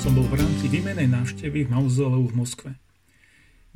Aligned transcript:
som 0.00 0.16
bol 0.16 0.24
v 0.32 0.40
rámci 0.40 0.64
výmenej 0.72 1.12
návštevy 1.12 1.68
v 1.68 1.72
mauzoleu 1.76 2.24
v 2.24 2.32
Moskve. 2.32 2.72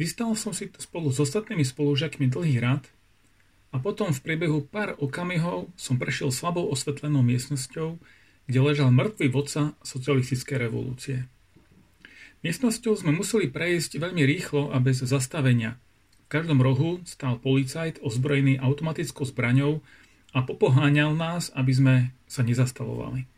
Vystal 0.00 0.32
som 0.40 0.56
si 0.56 0.72
to 0.72 0.80
spolu 0.80 1.12
s 1.12 1.20
ostatnými 1.20 1.68
spolužiakmi 1.68 2.32
dlhý 2.32 2.64
rad 2.64 2.88
a 3.68 3.76
potom 3.76 4.08
v 4.08 4.24
priebehu 4.24 4.64
pár 4.64 4.96
okamihov 4.96 5.68
som 5.76 6.00
prešiel 6.00 6.32
slabou 6.32 6.64
osvetlenou 6.72 7.20
miestnosťou, 7.20 8.00
kde 8.48 8.58
ležal 8.64 8.88
mŕtvý 8.88 9.26
vodca 9.36 9.76
socialistickej 9.84 10.56
revolúcie. 10.64 11.28
Miestnosťou 12.40 13.04
sme 13.04 13.12
museli 13.12 13.52
prejsť 13.52 14.00
veľmi 14.00 14.24
rýchlo 14.24 14.72
a 14.72 14.80
bez 14.80 15.04
zastavenia. 15.04 15.76
V 16.24 16.40
každom 16.40 16.64
rohu 16.64 17.04
stál 17.04 17.36
policajt 17.36 18.00
ozbrojený 18.00 18.64
automatickou 18.64 19.28
zbraňou 19.28 19.84
a 20.32 20.40
popoháňal 20.40 21.12
nás, 21.12 21.52
aby 21.52 21.72
sme 21.76 21.94
sa 22.24 22.40
nezastavovali. 22.40 23.28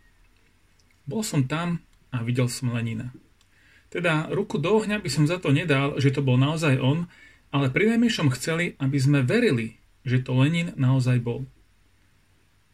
Bol 1.03 1.27
som 1.27 1.51
tam 1.51 1.83
a 2.11 2.23
videl 2.23 2.51
som 2.51 2.75
Lenina. 2.75 3.11
Teda 3.91 4.27
ruku 4.29 4.59
do 4.59 4.77
ohňa 4.77 4.99
by 4.99 5.11
som 5.11 5.25
za 5.25 5.39
to 5.39 5.55
nedal, 5.55 5.97
že 5.97 6.13
to 6.13 6.21
bol 6.21 6.37
naozaj 6.37 6.77
on, 6.83 7.07
ale 7.55 7.71
pri 7.71 7.95
najmenšom 7.95 8.35
chceli, 8.35 8.75
aby 8.83 8.99
sme 8.99 9.23
verili, 9.23 9.79
že 10.03 10.23
to 10.23 10.35
Lenin 10.35 10.75
naozaj 10.75 11.23
bol. 11.23 11.47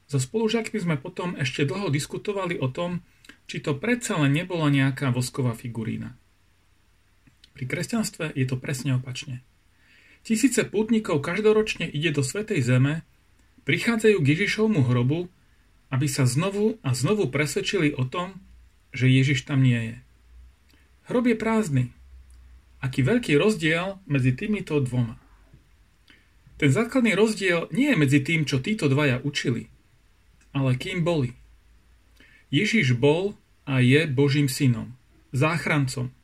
So 0.09 0.21
spolužiakmi 0.21 0.77
sme 0.77 0.97
potom 1.01 1.39
ešte 1.41 1.65
dlho 1.65 1.89
diskutovali 1.89 2.61
o 2.61 2.69
tom, 2.69 3.01
či 3.49 3.65
to 3.65 3.77
predsa 3.77 4.21
len 4.21 4.37
nebola 4.37 4.69
nejaká 4.69 5.09
vosková 5.09 5.57
figurína. 5.57 6.17
Pri 7.53 7.65
kresťanstve 7.69 8.33
je 8.33 8.45
to 8.49 8.57
presne 8.57 8.97
opačne. 8.97 9.45
Tisíce 10.25 10.65
pútnikov 10.69 11.21
každoročne 11.21 11.89
ide 11.89 12.13
do 12.13 12.23
Svetej 12.25 12.61
Zeme, 12.65 13.05
prichádzajú 13.65 14.17
k 14.23 14.31
Ježišovmu 14.37 14.85
hrobu, 14.89 15.29
aby 15.93 16.07
sa 16.09 16.25
znovu 16.25 16.81
a 16.81 16.97
znovu 16.97 17.29
presvedčili 17.29 17.93
o 17.93 18.09
tom, 18.09 18.41
že 18.93 19.09
Ježiš 19.09 19.49
tam 19.49 19.65
nie 19.65 19.81
je. 19.93 19.97
Hrob 21.09 21.27
je 21.27 21.37
prázdny. 21.37 21.85
Aký 22.79 23.03
veľký 23.03 23.35
rozdiel 23.41 23.99
medzi 24.07 24.33
týmito 24.37 24.79
dvoma. 24.79 25.19
Ten 26.63 26.71
základný 26.71 27.19
rozdiel 27.19 27.67
nie 27.75 27.91
je 27.91 27.99
medzi 27.99 28.21
tým, 28.23 28.47
čo 28.47 28.63
títo 28.63 28.87
dvaja 28.87 29.19
učili, 29.27 29.67
ale 30.55 30.79
kým 30.79 31.03
boli. 31.03 31.35
Ježiš 32.55 32.95
bol 32.95 33.35
a 33.67 33.83
je 33.83 34.07
Božím 34.07 34.47
synom, 34.47 34.95
záchrancom. 35.35 36.15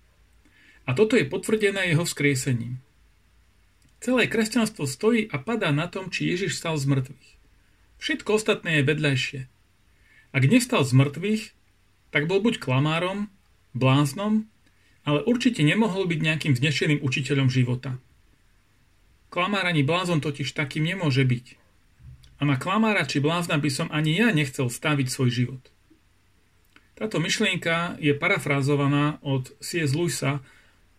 A 0.86 0.94
toto 0.94 1.18
je 1.18 1.26
potvrdené 1.26 1.90
jeho 1.90 2.06
vzkriesením. 2.06 2.78
Celé 3.98 4.30
kresťanstvo 4.30 4.86
stojí 4.86 5.26
a 5.26 5.42
padá 5.42 5.74
na 5.74 5.90
tom, 5.90 6.06
či 6.06 6.30
Ježiš 6.30 6.54
stal 6.54 6.78
z 6.78 6.86
mŕtvych. 6.86 7.28
Všetko 7.98 8.30
ostatné 8.38 8.78
je 8.78 8.86
vedľajšie. 8.86 9.40
Ak 10.30 10.42
nestal 10.46 10.86
z 10.86 10.92
mŕtvych, 10.94 11.42
tak 12.08 12.24
bol 12.24 12.40
buď 12.40 12.60
klamárom, 12.60 13.28
bláznom, 13.76 14.48
ale 15.04 15.24
určite 15.24 15.64
nemohol 15.64 16.08
byť 16.08 16.20
nejakým 16.20 16.52
vznešeným 16.56 17.00
učiteľom 17.00 17.48
života. 17.48 17.96
Klamár 19.28 19.68
ani 19.68 19.84
blázon 19.84 20.24
totiž 20.24 20.56
takým 20.56 20.88
nemôže 20.88 21.24
byť. 21.24 21.56
A 22.40 22.48
na 22.48 22.56
klamára 22.56 23.04
či 23.04 23.20
blázna 23.20 23.60
by 23.60 23.70
som 23.72 23.88
ani 23.92 24.16
ja 24.16 24.32
nechcel 24.32 24.72
staviť 24.72 25.08
svoj 25.08 25.30
život. 25.32 25.62
Táto 26.96 27.22
myšlienka 27.22 28.00
je 28.02 28.10
parafrázovaná 28.16 29.22
od 29.22 29.52
C.S. 29.62 29.94
Lewisa, 29.94 30.42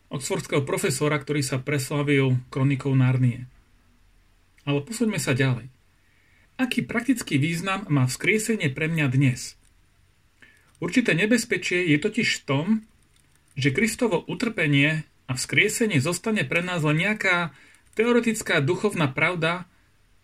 oxfordského 0.10 0.64
profesora, 0.64 1.20
ktorý 1.20 1.44
sa 1.44 1.60
preslavil 1.60 2.40
kronikou 2.54 2.94
Narnie. 2.96 3.50
Ale 4.64 4.82
posuňme 4.86 5.20
sa 5.20 5.34
ďalej. 5.36 5.70
Aký 6.60 6.84
praktický 6.84 7.40
význam 7.40 7.88
má 7.88 8.06
vzkriesenie 8.06 8.70
pre 8.72 8.88
mňa 8.92 9.06
dnes– 9.10 9.42
Určité 10.80 11.12
nebezpečie 11.12 11.92
je 11.92 11.98
totiž 12.00 12.28
v 12.40 12.46
tom, 12.48 12.66
že 13.60 13.76
Kristovo 13.76 14.24
utrpenie 14.24 15.04
a 15.28 15.36
vzkriesenie 15.36 16.00
zostane 16.00 16.48
pre 16.48 16.64
nás 16.64 16.80
len 16.88 17.04
nejaká 17.04 17.52
teoretická 18.00 18.64
duchovná 18.64 19.12
pravda, 19.12 19.68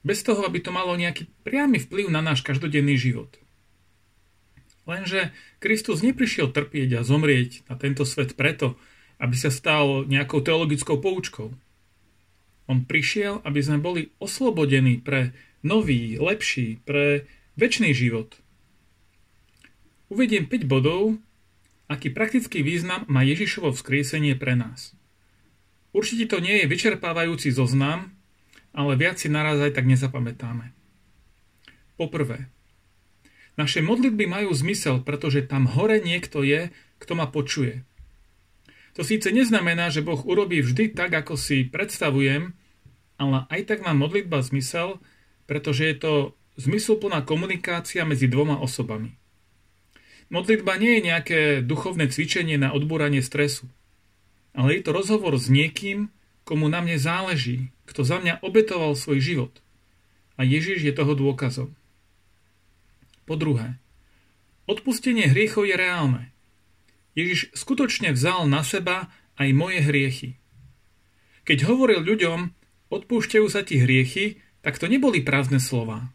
bez 0.06 0.24
toho, 0.24 0.48
aby 0.48 0.64
to 0.64 0.72
malo 0.72 0.96
nejaký 0.96 1.28
priamy 1.44 1.82
vplyv 1.82 2.08
na 2.08 2.24
náš 2.24 2.46
každodenný 2.46 2.96
život. 2.96 3.36
Lenže 4.86 5.34
Kristus 5.58 6.06
neprišiel 6.06 6.54
trpieť 6.54 7.02
a 7.02 7.06
zomrieť 7.06 7.66
na 7.68 7.76
tento 7.76 8.06
svet 8.06 8.38
preto, 8.38 8.78
aby 9.18 9.36
sa 9.36 9.50
stal 9.50 10.06
nejakou 10.06 10.46
teologickou 10.46 11.02
poučkou. 11.02 11.52
On 12.70 12.80
prišiel, 12.86 13.42
aby 13.44 13.60
sme 13.66 13.82
boli 13.82 14.14
oslobodení 14.22 15.02
pre 15.02 15.34
nový, 15.66 16.22
lepší, 16.22 16.80
pre 16.86 17.28
väčší 17.58 17.92
život– 17.92 18.40
Uvediem 20.16 20.48
5 20.48 20.64
bodov, 20.64 21.20
aký 21.92 22.08
praktický 22.08 22.64
význam 22.64 23.04
má 23.12 23.20
Ježišovo 23.28 23.76
vzkriesenie 23.76 24.40
pre 24.40 24.56
nás. 24.56 24.96
Určite 25.92 26.32
to 26.32 26.40
nie 26.40 26.64
je 26.64 26.72
vyčerpávajúci 26.72 27.52
zoznam, 27.52 28.16
ale 28.72 28.96
viac 28.96 29.20
si 29.20 29.28
naraz 29.28 29.60
aj 29.60 29.76
tak 29.76 29.84
nezapamätáme. 29.84 30.72
Poprvé, 32.00 32.48
naše 33.60 33.84
modlitby 33.84 34.24
majú 34.24 34.56
zmysel, 34.56 35.04
pretože 35.04 35.44
tam 35.52 35.68
hore 35.68 36.00
niekto 36.00 36.48
je, 36.48 36.72
kto 36.96 37.20
ma 37.20 37.28
počuje. 37.28 37.84
To 38.96 39.04
síce 39.04 39.36
neznamená, 39.36 39.92
že 39.92 40.00
Boh 40.00 40.24
urobí 40.24 40.64
vždy 40.64 40.96
tak, 40.96 41.12
ako 41.12 41.36
si 41.36 41.68
predstavujem, 41.68 42.56
ale 43.20 43.52
aj 43.52 43.68
tak 43.68 43.84
má 43.84 43.92
modlitba 43.92 44.40
zmysel, 44.48 45.04
pretože 45.44 45.84
je 45.92 45.96
to 46.00 46.14
zmysluplná 46.56 47.20
komunikácia 47.28 48.08
medzi 48.08 48.32
dvoma 48.32 48.64
osobami. 48.64 49.20
Modlitba 50.34 50.82
nie 50.82 50.98
je 50.98 51.02
nejaké 51.06 51.40
duchovné 51.62 52.10
cvičenie 52.10 52.58
na 52.58 52.74
odbúranie 52.74 53.22
stresu, 53.22 53.70
ale 54.58 54.80
je 54.80 54.82
to 54.88 54.92
rozhovor 54.96 55.38
s 55.38 55.52
niekým, 55.54 56.10
komu 56.46 56.66
na 56.70 56.82
mne 56.82 56.98
záleží, 56.98 57.70
kto 57.86 58.02
za 58.02 58.18
mňa 58.22 58.42
obetoval 58.42 58.98
svoj 58.98 59.22
život. 59.22 59.54
A 60.38 60.44
Ježiš 60.44 60.82
je 60.82 60.94
toho 60.94 61.14
dôkazom. 61.14 61.74
Po 63.26 63.38
druhé, 63.38 63.78
odpustenie 64.66 65.30
hriechov 65.30 65.66
je 65.66 65.76
reálne. 65.78 66.24
Ježiš 67.18 67.54
skutočne 67.56 68.12
vzal 68.12 68.50
na 68.50 68.62
seba 68.62 69.10
aj 69.38 69.50
moje 69.56 69.80
hriechy. 69.82 70.30
Keď 71.46 71.70
hovoril 71.70 72.02
ľuďom, 72.02 72.54
odpúšťajú 72.90 73.48
sa 73.50 73.62
ti 73.62 73.78
hriechy, 73.78 74.42
tak 74.66 74.82
to 74.82 74.90
neboli 74.90 75.22
prázdne 75.22 75.62
slova. 75.62 76.10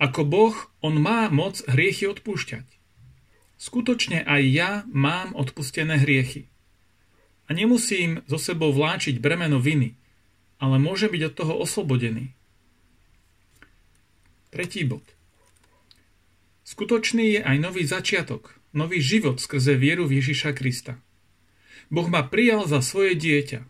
Ako 0.00 0.24
Boh, 0.24 0.56
On 0.80 0.96
má 0.96 1.28
moc 1.28 1.60
hriechy 1.68 2.08
odpúšťať. 2.08 2.79
Skutočne 3.60 4.24
aj 4.24 4.42
ja 4.48 4.70
mám 4.88 5.36
odpustené 5.36 6.00
hriechy. 6.00 6.48
A 7.44 7.52
nemusím 7.52 8.24
zo 8.24 8.40
sebou 8.40 8.72
vláčiť 8.72 9.20
bremeno 9.20 9.60
viny, 9.60 10.00
ale 10.56 10.80
môže 10.80 11.12
byť 11.12 11.22
od 11.28 11.34
toho 11.36 11.54
oslobodený. 11.60 12.32
Tretí 14.48 14.88
bod. 14.88 15.04
Skutočný 16.64 17.36
je 17.36 17.40
aj 17.44 17.56
nový 17.60 17.84
začiatok, 17.84 18.56
nový 18.72 19.04
život 19.04 19.36
skrze 19.36 19.76
vieru 19.76 20.08
v 20.08 20.24
Ježiša 20.24 20.56
Krista. 20.56 20.96
Boh 21.92 22.08
ma 22.08 22.24
prijal 22.24 22.64
za 22.64 22.80
svoje 22.80 23.12
dieťa. 23.12 23.60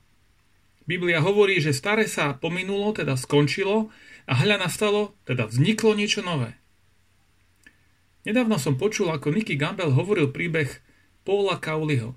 Biblia 0.86 1.18
hovorí, 1.18 1.58
že 1.58 1.74
staré 1.74 2.06
sa 2.06 2.38
pominulo, 2.38 2.94
teda 2.94 3.18
skončilo, 3.18 3.90
a 4.30 4.32
hľa 4.38 4.70
nastalo, 4.70 5.18
teda 5.26 5.50
vzniklo 5.50 5.98
niečo 5.98 6.22
nové. 6.22 6.59
Nedávno 8.30 8.62
som 8.62 8.78
počul, 8.78 9.10
ako 9.10 9.34
Nicky 9.34 9.58
Gamble 9.58 9.90
hovoril 9.90 10.30
príbeh 10.30 10.78
Paula 11.26 11.58
Cowleyho. 11.58 12.14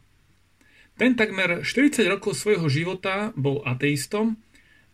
Ten 0.94 1.18
takmer 1.18 1.66
40 1.66 2.06
rokov 2.06 2.38
svojho 2.38 2.70
života 2.70 3.34
bol 3.34 3.66
ateistom 3.66 4.38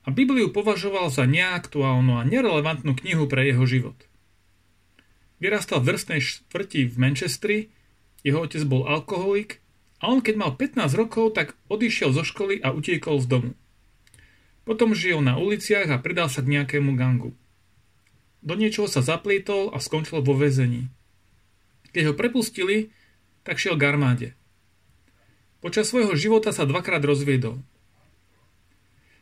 a 0.07 0.15
Bibliu 0.15 0.47
považoval 0.55 1.11
za 1.11 1.27
neaktuálnu 1.27 2.15
a 2.15 2.23
nerelevantnú 2.23 2.95
knihu 3.03 3.27
pre 3.27 3.51
jeho 3.51 3.67
život. 3.67 3.99
Vyrastal 5.43 5.83
v 5.83 5.91
vrstnej 5.91 6.23
štvrti 6.23 6.87
v 6.87 6.95
Manchestri, 6.95 7.57
jeho 8.23 8.39
otec 8.39 8.63
bol 8.63 8.87
alkoholik 8.87 9.59
a 9.99 10.07
on 10.07 10.23
keď 10.23 10.39
mal 10.39 10.55
15 10.55 10.87
rokov, 10.95 11.35
tak 11.35 11.51
odišiel 11.67 12.15
zo 12.15 12.23
školy 12.23 12.63
a 12.63 12.71
utiekol 12.71 13.19
z 13.19 13.27
domu. 13.27 13.51
Potom 14.63 14.95
žil 14.95 15.19
na 15.19 15.35
uliciach 15.35 15.91
a 15.91 15.99
pridal 15.99 16.31
sa 16.31 16.39
k 16.39 16.55
nejakému 16.55 16.95
gangu. 16.95 17.35
Do 18.39 18.55
niečoho 18.55 18.87
sa 18.87 19.03
zaplietol 19.03 19.75
a 19.75 19.83
skončil 19.83 20.23
vo 20.23 20.31
väzení. 20.31 20.87
Keď 21.95 22.03
ho 22.09 22.13
prepustili, 22.13 22.93
tak 23.43 23.57
šiel 23.57 23.79
k 23.79 23.85
armáde. 23.89 24.27
Počas 25.59 25.91
svojho 25.91 26.15
života 26.15 26.55
sa 26.55 26.63
dvakrát 26.63 27.03
rozviedol. 27.03 27.59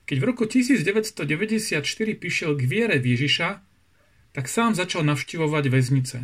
Keď 0.07 0.17
v 0.23 0.27
roku 0.27 0.47
1994 0.47 1.83
prišiel 2.15 2.51
k 2.55 2.63
viere 2.63 2.95
Ježiša, 2.95 3.59
tak 4.31 4.45
sám 4.47 4.77
začal 4.77 5.03
navštivovať 5.03 5.63
väznice. 5.67 6.17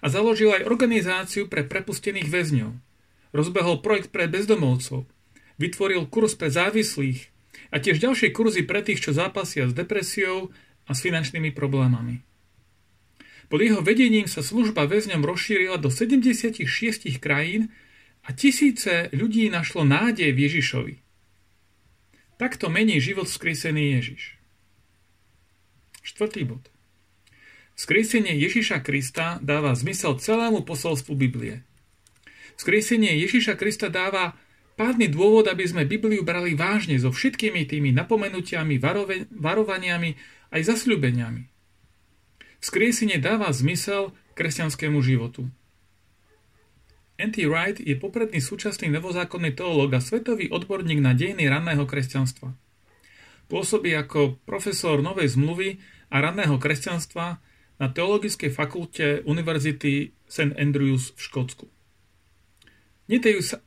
A 0.00 0.06
založil 0.08 0.50
aj 0.50 0.66
organizáciu 0.66 1.46
pre 1.46 1.62
prepustených 1.62 2.26
väzňov. 2.26 2.72
Rozbehol 3.36 3.84
projekt 3.84 4.10
pre 4.10 4.26
bezdomovcov. 4.26 5.06
Vytvoril 5.60 6.10
kurz 6.10 6.34
pre 6.34 6.50
závislých 6.50 7.30
a 7.70 7.78
tiež 7.78 8.02
ďalšie 8.02 8.34
kurzy 8.34 8.66
pre 8.66 8.82
tých, 8.82 9.02
čo 9.02 9.14
zápasia 9.14 9.70
s 9.70 9.76
depresiou 9.76 10.50
a 10.86 10.90
s 10.94 11.02
finančnými 11.02 11.54
problémami. 11.54 12.22
Pod 13.52 13.60
jeho 13.60 13.84
vedením 13.84 14.24
sa 14.24 14.40
služba 14.40 14.88
väzňom 14.88 15.20
rozšírila 15.20 15.76
do 15.76 15.92
76 15.92 16.64
krajín 17.20 17.68
a 18.24 18.32
tisíce 18.32 19.12
ľudí 19.12 19.52
našlo 19.52 19.84
nádej 19.84 20.32
v 20.32 20.38
Ježišovi. 20.48 20.94
Takto 22.40 22.66
mení 22.72 22.98
život 22.98 23.30
vzkriesený 23.30 24.00
Ježiš. 24.00 24.40
Štvrtý 26.02 26.42
bod. 26.44 26.64
Vzkriesenie 27.74 28.34
Ježiša 28.38 28.86
Krista 28.86 29.38
dáva 29.42 29.74
zmysel 29.74 30.18
celému 30.18 30.62
posolstvu 30.62 31.14
Biblie. 31.14 31.66
Vzkriesenie 32.54 33.18
Ježiša 33.18 33.58
Krista 33.58 33.90
dáva 33.90 34.38
pádny 34.78 35.10
dôvod, 35.10 35.50
aby 35.50 35.66
sme 35.66 35.86
Bibliu 35.86 36.22
brali 36.22 36.54
vážne 36.54 36.98
so 36.98 37.10
všetkými 37.10 37.66
tými 37.66 37.90
napomenutiami, 37.94 38.78
varovaniami 39.30 40.10
aj 40.54 40.60
zasľubeniami. 40.62 41.53
Vzkriesenie 42.64 43.20
dáva 43.20 43.52
zmysel 43.52 44.16
kresťanskému 44.32 44.96
životu. 45.04 45.52
N.T. 47.20 47.44
Wright 47.44 47.76
je 47.76 47.92
popredný 47.92 48.40
súčasný 48.40 48.88
novozákonný 48.88 49.52
teológ 49.52 49.92
a 49.92 50.00
svetový 50.00 50.48
odborník 50.48 51.04
na 51.04 51.12
dejiny 51.12 51.44
ranného 51.44 51.84
kresťanstva. 51.84 52.56
Pôsobí 53.52 53.92
ako 53.92 54.40
profesor 54.48 55.04
Novej 55.04 55.36
zmluvy 55.36 55.76
a 56.08 56.24
ranného 56.24 56.56
kresťanstva 56.56 57.36
na 57.76 57.86
Teologickej 57.92 58.48
fakulte 58.48 59.20
Univerzity 59.28 60.16
St. 60.24 60.56
Andrews 60.56 61.12
v 61.12 61.20
Škótsku. 61.20 61.68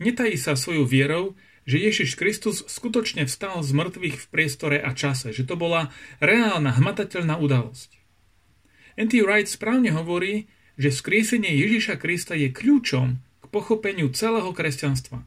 Netají 0.01 0.41
sa 0.41 0.57
svojou 0.57 0.89
vierou, 0.89 1.37
že 1.69 1.77
Ježiš 1.77 2.17
Kristus 2.17 2.65
skutočne 2.65 3.29
vstal 3.29 3.61
z 3.61 3.77
mŕtvych 3.77 4.25
v 4.25 4.27
priestore 4.33 4.81
a 4.81 4.89
čase, 4.97 5.37
že 5.37 5.45
to 5.45 5.53
bola 5.53 5.93
reálna, 6.17 6.73
hmatateľná 6.73 7.37
udalosť. 7.37 8.06
N.T. 8.97 9.13
Wright 9.21 9.45
správne 9.45 9.93
hovorí, 9.93 10.49
že 10.73 10.89
skriesenie 10.89 11.53
Ježiša 11.53 12.01
Krista 12.01 12.33
je 12.33 12.49
kľúčom 12.49 13.21
pochopeniu 13.49 14.11
celého 14.11 14.51
kresťanstva. 14.51 15.23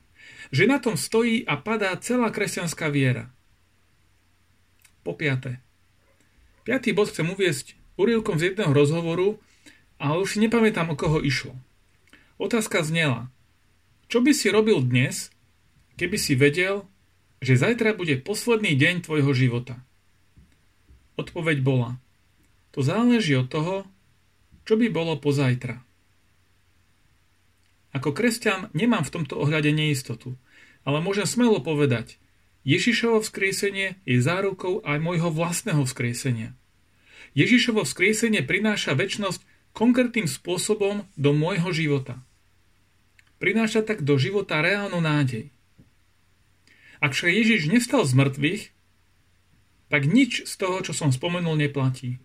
Že 0.53 0.65
na 0.69 0.79
tom 0.79 0.95
stojí 0.95 1.43
a 1.49 1.57
padá 1.59 1.95
celá 1.99 2.29
kresťanská 2.29 2.93
viera. 2.93 3.33
Po 5.01 5.17
piaté. 5.17 5.59
Piatý 6.69 6.93
bod 6.93 7.09
chcem 7.09 7.27
uviesť 7.33 7.75
úrilkom 7.97 8.37
z 8.37 8.53
jedného 8.53 8.71
rozhovoru, 8.71 9.41
ale 9.97 10.21
už 10.21 10.37
si 10.37 10.39
nepamätám, 10.45 10.93
o 10.93 10.99
koho 10.99 11.19
išlo. 11.25 11.57
Otázka 12.37 12.85
znela, 12.85 13.33
čo 14.09 14.21
by 14.21 14.33
si 14.33 14.53
robil 14.53 14.81
dnes, 14.85 15.33
keby 15.97 16.17
si 16.21 16.37
vedel, 16.37 16.89
že 17.41 17.57
zajtra 17.57 17.97
bude 17.97 18.21
posledný 18.21 18.77
deň 18.77 19.09
tvojho 19.09 19.33
života? 19.33 19.81
Odpoveď 21.17 21.65
bola, 21.65 22.01
to 22.71 22.81
záleží 22.83 23.35
od 23.35 23.51
toho, 23.51 23.77
čo 24.67 24.79
by 24.79 24.87
bolo 24.91 25.19
pozajtra. 25.19 25.83
Ako 27.91 28.15
kresťan 28.15 28.71
nemám 28.71 29.03
v 29.03 29.13
tomto 29.19 29.35
ohľade 29.35 29.75
neistotu, 29.75 30.39
ale 30.87 31.03
môžem 31.03 31.27
smelo 31.27 31.59
povedať, 31.59 32.23
Ježišovo 32.63 33.25
vzkriesenie 33.25 33.99
je 34.05 34.19
zárukou 34.21 34.85
aj 34.85 35.01
môjho 35.01 35.33
vlastného 35.33 35.83
vzkriesenia. 35.83 36.55
Ježišovo 37.35 37.83
vzkriesenie 37.83 38.45
prináša 38.47 38.95
väčnosť 38.95 39.43
konkrétnym 39.73 40.31
spôsobom 40.31 41.07
do 41.15 41.31
môjho 41.33 41.71
života. 41.73 42.21
Prináša 43.41 43.81
tak 43.81 44.05
do 44.05 44.21
života 44.21 44.61
reálnu 44.61 45.01
nádej. 45.01 45.49
Ak 47.01 47.17
však 47.17 47.33
Ježiš 47.33 47.73
nevstal 47.73 48.05
z 48.05 48.13
mŕtvych, 48.13 48.63
tak 49.89 50.05
nič 50.05 50.45
z 50.45 50.55
toho, 50.61 50.85
čo 50.85 50.93
som 50.93 51.11
spomenul, 51.11 51.57
neplatí. 51.57 52.21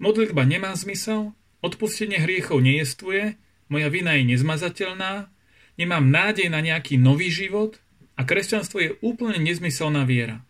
Modlitba 0.00 0.48
nemá 0.48 0.72
zmysel, 0.72 1.36
odpustenie 1.60 2.16
hriechov 2.16 2.64
nejestvuje, 2.64 3.36
moja 3.68 3.88
vina 3.92 4.16
je 4.16 4.32
nezmazateľná, 4.32 5.28
nemám 5.76 6.04
nádej 6.08 6.48
na 6.48 6.64
nejaký 6.64 6.96
nový 6.96 7.28
život 7.28 7.76
a 8.16 8.24
kresťanstvo 8.24 8.80
je 8.80 8.90
úplne 9.04 9.36
nezmyselná 9.44 10.08
viera. 10.08 10.40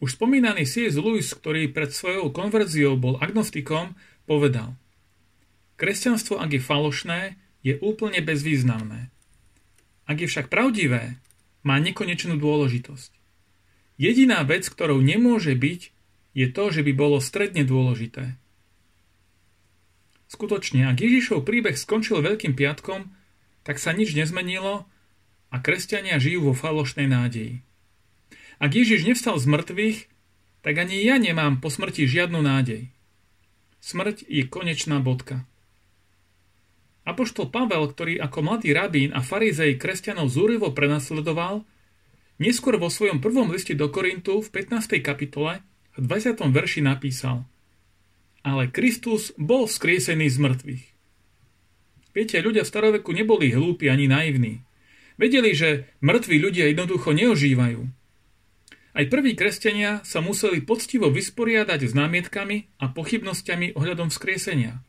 Už 0.00 0.16
spomínaný 0.16 0.64
C.S. 0.64 0.96
Lewis, 0.96 1.36
ktorý 1.36 1.68
pred 1.68 1.92
svojou 1.92 2.32
konverziou 2.32 2.96
bol 2.96 3.20
agnostikom, 3.20 3.92
povedal 4.24 4.80
Kresťanstvo, 5.76 6.40
ak 6.40 6.56
je 6.56 6.60
falošné, 6.60 7.20
je 7.60 7.76
úplne 7.84 8.20
bezvýznamné. 8.24 9.12
Ak 10.08 10.16
je 10.20 10.28
však 10.28 10.48
pravdivé, 10.48 11.20
má 11.60 11.76
nekonečnú 11.76 12.40
dôležitosť. 12.40 13.12
Jediná 14.00 14.40
vec, 14.48 14.64
ktorou 14.68 15.04
nemôže 15.04 15.52
byť, 15.52 15.99
je 16.34 16.46
to, 16.50 16.70
že 16.70 16.86
by 16.86 16.92
bolo 16.94 17.18
stredne 17.18 17.66
dôležité. 17.66 18.38
Skutočne, 20.30 20.86
ak 20.86 21.02
Ježišov 21.02 21.42
príbeh 21.42 21.74
skončil 21.74 22.22
Veľkým 22.22 22.54
piatkom, 22.54 23.10
tak 23.66 23.82
sa 23.82 23.90
nič 23.90 24.14
nezmenilo 24.14 24.86
a 25.50 25.56
kresťania 25.58 26.22
žijú 26.22 26.50
vo 26.50 26.54
falošnej 26.54 27.10
nádeji. 27.10 27.66
Ak 28.62 28.70
Ježiš 28.76 29.02
nevstal 29.02 29.42
z 29.42 29.50
mŕtvych, 29.50 29.98
tak 30.62 30.74
ani 30.78 31.02
ja 31.02 31.18
nemám 31.18 31.58
po 31.58 31.72
smrti 31.72 32.06
žiadnu 32.06 32.38
nádej. 32.44 32.92
Smrť 33.80 34.28
je 34.28 34.44
konečná 34.46 35.00
bodka. 35.00 35.48
Apoštol 37.08 37.48
Pavel, 37.48 37.88
ktorý 37.90 38.20
ako 38.20 38.38
mladý 38.44 38.76
rabín 38.76 39.10
a 39.16 39.24
farizej 39.24 39.80
kresťanov 39.80 40.28
zúrivo 40.28 40.70
prenasledoval, 40.70 41.64
neskôr 42.36 42.76
vo 42.76 42.92
svojom 42.92 43.18
prvom 43.24 43.48
liste 43.48 43.72
do 43.72 43.88
Korintu 43.88 44.44
v 44.44 44.48
15. 44.52 45.00
kapitole 45.00 45.64
v 45.94 45.98
20. 46.04 46.38
verši 46.50 46.80
napísal– 46.82 47.42
ale 48.40 48.72
Kristus 48.72 49.36
bol 49.36 49.68
skriesený 49.68 50.32
z 50.32 50.38
mŕtvych. 50.40 50.84
Viete, 52.10 52.36
ľudia 52.42 52.66
v 52.66 52.72
staroveku 52.72 53.10
neboli 53.14 53.54
hlúpi 53.54 53.86
ani 53.86 54.10
naivní. 54.10 54.64
Vedeli, 55.20 55.52
že 55.52 55.86
mŕtvi 56.00 56.40
ľudia 56.40 56.66
jednoducho 56.72 57.12
neožívajú. 57.12 57.80
Aj 58.90 59.04
prví 59.06 59.38
kresťania 59.38 60.02
sa 60.02 60.18
museli 60.18 60.58
poctivo 60.58 61.12
vysporiadať 61.14 61.80
s 61.86 61.92
námietkami 61.94 62.66
a 62.82 62.90
pochybnosťami 62.90 63.78
ohľadom 63.78 64.10
vzkriesenia. 64.10 64.82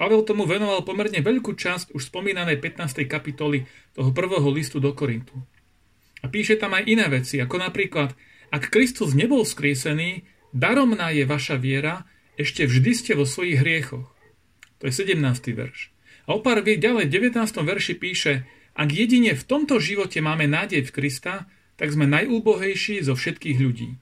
Pavel 0.00 0.24
tomu 0.24 0.48
venoval 0.48 0.80
pomerne 0.80 1.20
veľkú 1.20 1.52
časť 1.52 1.92
už 1.92 2.08
spomínanej 2.08 2.56
15. 2.62 3.04
kapitoly 3.04 3.68
toho 3.92 4.10
prvého 4.16 4.48
listu 4.48 4.80
do 4.80 4.96
Korintu. 4.96 5.36
A 6.24 6.32
píše 6.32 6.56
tam 6.56 6.72
aj 6.72 6.88
iné 6.88 7.06
veci, 7.12 7.36
ako 7.36 7.60
napríklad, 7.60 8.16
ak 8.50 8.70
Kristus 8.70 9.12
nebol 9.12 9.42
skriesený, 9.42 10.26
daromná 10.54 11.10
je 11.10 11.26
vaša 11.26 11.58
viera 11.58 12.06
ešte 12.36 12.68
vždy 12.68 12.92
ste 12.92 13.12
vo 13.16 13.24
svojich 13.24 13.60
hriechoch. 13.60 14.08
To 14.80 14.82
je 14.86 14.92
17. 14.92 15.16
verš. 15.56 15.90
A 16.28 16.36
o 16.36 16.42
pár 16.44 16.60
viek 16.60 16.82
ďalej 16.82 17.08
v 17.08 17.32
19. 17.32 17.64
verši 17.64 17.94
píše, 17.96 18.44
ak 18.76 18.88
jedine 18.92 19.32
v 19.32 19.46
tomto 19.46 19.80
živote 19.80 20.20
máme 20.20 20.44
nádej 20.44 20.84
v 20.84 20.92
Krista, 20.92 21.48
tak 21.80 21.92
sme 21.92 22.04
najúbohejší 22.04 23.00
zo 23.00 23.16
všetkých 23.16 23.56
ľudí. 23.56 23.96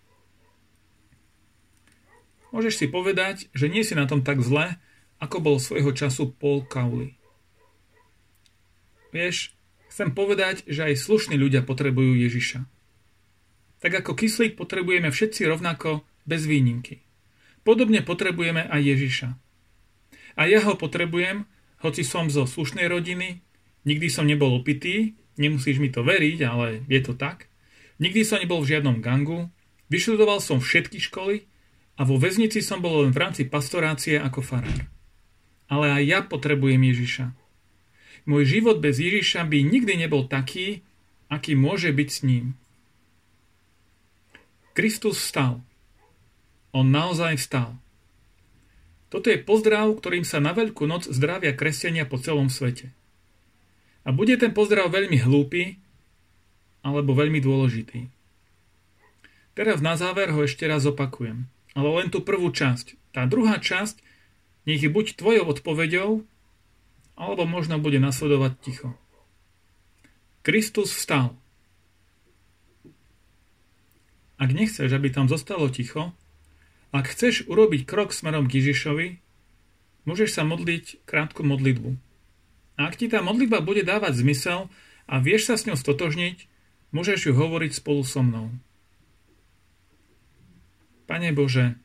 Môžeš 2.51 2.75
si 2.75 2.87
povedať, 2.87 3.51
že 3.55 3.67
nie 3.71 3.83
si 3.83 3.99
na 3.99 4.07
tom 4.07 4.23
tak 4.23 4.43
zle, 4.43 4.79
ako 5.19 5.37
bol 5.43 5.57
svojho 5.63 5.95
času 5.95 6.35
Paul 6.35 6.67
Cowley. 6.67 7.15
Vieš, 9.15 9.55
chcem 9.91 10.11
povedať, 10.11 10.67
že 10.67 10.91
aj 10.91 10.99
slušní 10.99 11.39
ľudia 11.39 11.63
potrebujú 11.63 12.19
Ježiša. 12.19 12.67
Tak 13.85 14.01
ako 14.01 14.17
kyslík 14.17 14.57
potrebujeme 14.57 15.13
všetci 15.13 15.45
rovnako 15.45 16.09
bez 16.25 16.49
výnimky. 16.49 17.05
Podobne 17.69 18.01
potrebujeme 18.01 18.65
aj 18.65 18.81
Ježiša. 18.81 19.29
A 20.41 20.49
ja 20.49 20.65
ho 20.65 20.73
potrebujem, 20.81 21.45
hoci 21.85 22.01
som 22.01 22.33
zo 22.33 22.49
slušnej 22.49 22.89
rodiny, 22.89 23.45
nikdy 23.85 24.09
som 24.09 24.25
nebol 24.25 24.57
opitý, 24.57 25.21
nemusíš 25.37 25.85
mi 25.85 25.93
to 25.93 26.01
veriť, 26.01 26.39
ale 26.49 26.81
je 26.89 27.01
to 27.05 27.13
tak. 27.13 27.53
Nikdy 28.01 28.25
som 28.25 28.41
nebol 28.41 28.65
v 28.65 28.73
žiadnom 28.73 29.05
gangu, 29.05 29.53
vyštudoval 29.93 30.41
som 30.41 30.65
všetky 30.65 30.97
školy 31.05 31.45
a 32.01 32.09
vo 32.09 32.17
väznici 32.17 32.65
som 32.65 32.81
bol 32.81 33.05
len 33.05 33.13
v 33.13 33.21
rámci 33.21 33.45
pastorácie 33.45 34.17
ako 34.17 34.41
farár. 34.41 34.89
Ale 35.69 35.93
aj 35.93 36.03
ja 36.09 36.21
potrebujem 36.25 36.81
Ježiša. 36.81 37.37
Môj 38.25 38.49
život 38.49 38.81
bez 38.81 38.97
Ježiša 38.97 39.45
by 39.45 39.61
nikdy 39.61 40.09
nebol 40.09 40.25
taký, 40.25 40.81
aký 41.29 41.53
môže 41.53 41.93
byť 41.93 42.09
s 42.09 42.21
ním. 42.25 42.57
Kristus 44.75 45.23
vstal. 45.23 45.63
On 46.75 46.83
naozaj 46.83 47.39
vstal. 47.39 47.79
Toto 49.07 49.31
je 49.31 49.39
pozdrav, 49.39 49.95
ktorým 49.95 50.27
sa 50.27 50.43
na 50.43 50.51
Veľkú 50.51 50.91
noc 50.91 51.07
zdravia 51.07 51.55
kresťania 51.55 52.03
po 52.03 52.19
celom 52.19 52.51
svete. 52.51 52.91
A 54.03 54.11
bude 54.11 54.35
ten 54.35 54.51
pozdrav 54.51 54.91
veľmi 54.91 55.23
hlúpy 55.23 55.79
alebo 56.83 57.15
veľmi 57.15 57.39
dôležitý. 57.39 58.11
Teraz 59.55 59.79
na 59.79 59.95
záver 59.95 60.35
ho 60.35 60.43
ešte 60.43 60.67
raz 60.67 60.83
opakujem. 60.83 61.47
Ale 61.79 61.89
len 62.03 62.11
tú 62.11 62.27
prvú 62.27 62.51
časť. 62.51 63.15
Tá 63.15 63.31
druhá 63.31 63.63
časť 63.63 64.03
nech 64.67 64.83
je 64.83 64.91
buď 64.91 65.15
tvojou 65.15 65.47
odpoveďou, 65.55 66.27
alebo 67.15 67.43
možno 67.47 67.79
bude 67.79 68.03
nasledovať 68.03 68.53
ticho. 68.59 68.91
Kristus 70.43 70.91
vstal. 70.91 71.39
Ak 74.35 74.51
nechceš, 74.51 74.91
aby 74.91 75.15
tam 75.15 75.31
zostalo 75.31 75.71
ticho, 75.71 76.11
ak 76.95 77.11
chceš 77.11 77.47
urobiť 77.51 77.87
krok 77.87 78.15
smerom 78.15 78.47
k 78.47 78.63
Ježišovi, 78.63 79.19
môžeš 80.07 80.31
sa 80.35 80.43
modliť 80.47 81.07
krátku 81.07 81.43
modlitbu. 81.43 81.95
A 82.75 82.91
ak 82.91 82.99
ti 82.99 83.07
tá 83.07 83.23
modlitba 83.23 83.63
bude 83.63 83.87
dávať 83.87 84.19
zmysel 84.23 84.67
a 85.07 85.23
vieš 85.23 85.51
sa 85.51 85.55
s 85.55 85.67
ňou 85.67 85.79
stotožniť, 85.79 86.51
môžeš 86.91 87.31
ju 87.31 87.33
hovoriť 87.35 87.73
spolu 87.79 88.03
so 88.03 88.23
mnou. 88.23 88.51
Pane 91.11 91.31
Bože, 91.35 91.79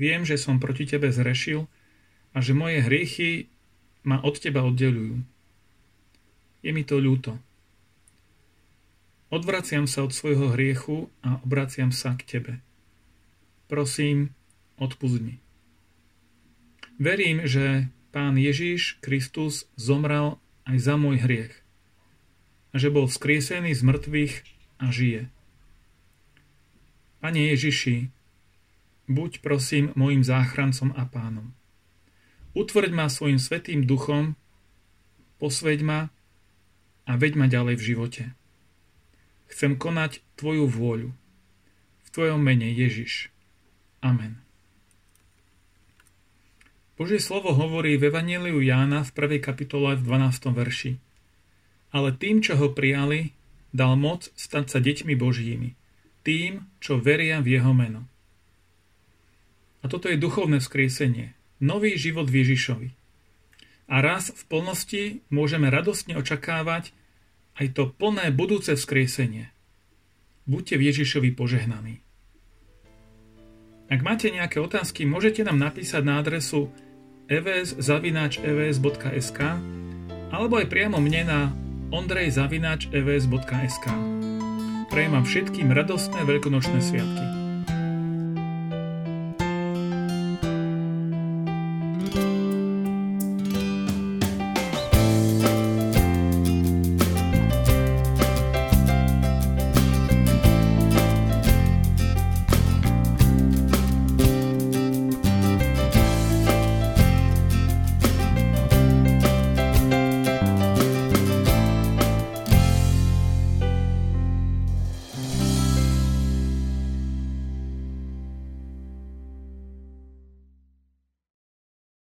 viem, 0.00 0.24
že 0.24 0.40
som 0.40 0.60
proti 0.62 0.88
Tebe 0.88 1.12
zrešil 1.12 1.68
a 2.32 2.38
že 2.40 2.56
moje 2.56 2.84
hriechy 2.84 3.48
ma 4.04 4.20
od 4.20 4.36
Teba 4.36 4.64
oddelujú. 4.64 5.20
Je 6.60 6.70
mi 6.72 6.84
to 6.84 7.00
ľúto. 7.00 7.40
Odvraciam 9.26 9.90
sa 9.90 10.06
od 10.06 10.14
svojho 10.14 10.54
hriechu 10.54 11.10
a 11.26 11.42
obraciam 11.42 11.90
sa 11.90 12.14
k 12.14 12.22
Tebe. 12.38 12.54
Prosím, 13.66 14.30
odpust. 14.78 15.42
Verím, 16.96 17.42
že 17.44 17.90
Pán 18.14 18.38
Ježíš 18.38 19.02
Kristus 19.04 19.68
zomrel 19.74 20.38
aj 20.64 20.76
za 20.78 20.94
môj 20.94 21.20
hriech 21.20 21.52
a 22.70 22.78
že 22.78 22.88
bol 22.88 23.10
vzkriesený 23.10 23.74
z 23.74 23.82
mŕtvych 23.82 24.34
a 24.80 24.92
žije. 24.94 25.22
Pane 27.20 27.40
Ježiši, 27.52 28.12
buď 29.10 29.42
prosím 29.42 29.90
môjim 29.98 30.22
záchrancom 30.22 30.94
a 30.94 31.02
pánom. 31.08 31.50
Utvrď 32.56 32.92
ma 32.94 33.10
svojim 33.10 33.42
svetým 33.42 33.84
duchom, 33.84 34.38
posveď 35.42 35.80
ma 35.84 36.00
a 37.04 37.12
veď 37.18 37.32
ma 37.36 37.46
ďalej 37.50 37.74
v 37.74 37.86
živote. 37.92 38.22
Chcem 39.50 39.78
konať 39.78 40.20
Tvoju 40.36 40.66
vôľu. 40.66 41.10
V 42.04 42.08
Tvojom 42.10 42.40
mene 42.42 42.70
Ježiš. 42.70 43.30
Amen. 44.02 44.42
Božie 46.96 47.20
slovo 47.20 47.52
hovorí 47.52 48.00
v 48.00 48.08
Evangeliu 48.08 48.56
Jána 48.64 49.04
v 49.04 49.12
1. 49.12 49.44
kapitole 49.44 50.00
v 50.00 50.02
12. 50.02 50.48
verši. 50.48 50.92
Ale 51.92 52.16
tým, 52.16 52.40
čo 52.40 52.56
ho 52.56 52.72
prijali, 52.72 53.36
dal 53.76 54.00
moc 54.00 54.32
stať 54.32 54.64
sa 54.72 54.78
deťmi 54.80 55.12
Božími, 55.12 55.76
tým, 56.24 56.64
čo 56.80 56.96
veria 56.96 57.44
v 57.44 57.60
jeho 57.60 57.76
meno. 57.76 58.08
A 59.84 59.92
toto 59.92 60.08
je 60.08 60.16
duchovné 60.16 60.58
vzkriesenie, 60.58 61.36
nový 61.60 62.00
život 62.00 62.32
v 62.32 62.42
Ježišovi. 62.42 62.88
A 63.92 64.02
raz 64.02 64.32
v 64.32 64.42
plnosti 64.48 65.02
môžeme 65.30 65.68
radostne 65.68 66.16
očakávať 66.16 66.96
aj 67.56 67.66
to 67.72 67.88
plné 67.88 68.30
budúce 68.32 68.72
vzkriesenie. 68.76 69.50
Buďte 70.46 70.78
v 70.78 70.82
Ježišovi 70.92 71.34
požehnaní. 71.34 72.06
Ak 73.86 74.02
máte 74.02 74.30
nejaké 74.34 74.58
otázky, 74.58 75.06
môžete 75.06 75.46
nám 75.46 75.58
napísať 75.62 76.02
na 76.02 76.18
adresu 76.18 76.70
evs.evs.sk 77.30 77.98
alebo 80.30 80.58
aj 80.58 80.66
priamo 80.66 80.98
mne 80.98 81.22
na 81.26 81.54
ondrejzavinač.evs.sk 81.94 83.86
Prajem 84.86 85.12
vám 85.18 85.26
všetkým 85.26 85.74
radostné 85.74 86.22
veľkonočné 86.22 86.78
sviatky. 86.82 87.35